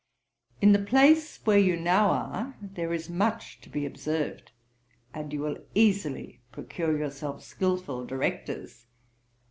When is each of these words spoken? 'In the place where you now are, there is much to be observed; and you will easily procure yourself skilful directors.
'In 0.61 0.71
the 0.71 0.79
place 0.79 1.37
where 1.45 1.59
you 1.59 1.77
now 1.77 2.09
are, 2.09 2.55
there 2.59 2.91
is 2.91 3.07
much 3.07 3.61
to 3.61 3.69
be 3.69 3.85
observed; 3.85 4.51
and 5.13 5.31
you 5.31 5.41
will 5.41 5.59
easily 5.75 6.41
procure 6.51 6.97
yourself 6.97 7.43
skilful 7.43 8.07
directors. 8.07 8.87